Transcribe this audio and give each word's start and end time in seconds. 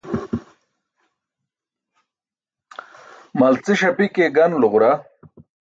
Malciṣ 3.39 3.81
api 3.89 4.05
ke 4.13 4.23
ganulo 4.35 4.67
ġura. 4.73 4.91